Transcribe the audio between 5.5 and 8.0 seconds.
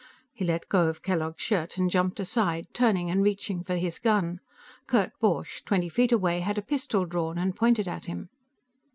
twenty feet away, had a pistol drawn and pointed